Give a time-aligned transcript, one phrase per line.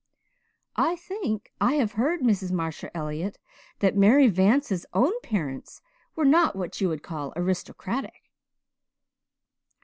[0.77, 2.51] "I think I have heard, Mrs.
[2.51, 3.37] Marshall Elliott,
[3.81, 5.79] that Mary Vance's own parents
[6.15, 8.31] were not what you could call aristocratic."